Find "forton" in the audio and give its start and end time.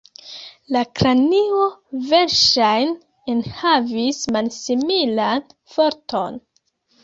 5.77-6.45